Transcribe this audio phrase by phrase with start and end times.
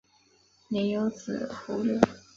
[0.67, 2.01] 宁有子胡虔。